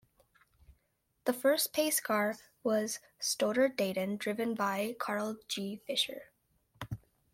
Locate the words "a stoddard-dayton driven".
2.97-4.55